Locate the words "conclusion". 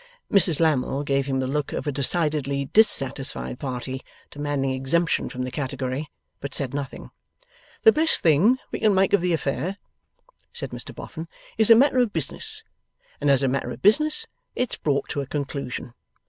15.27-15.93